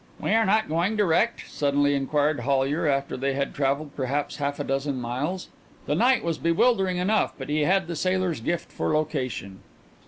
[0.19, 4.63] "We are not going direct?" suddenly inquired Hollyer, after they had travelled perhaps half a
[4.63, 5.49] dozen miles.
[5.85, 9.59] The night was bewildering enough but he had the sailor's gift for location.